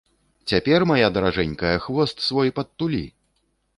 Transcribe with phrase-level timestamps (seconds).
[0.53, 3.03] Цяпер, мая даражэнькая, хвост свой падтулі!